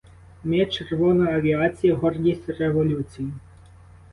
[0.43, 3.31] Ми— червона авіація, гордість революції!